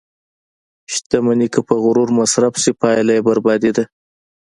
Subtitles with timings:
[0.93, 3.83] •شتمني که په غرور مصرف شي، پایله یې بربادي ده.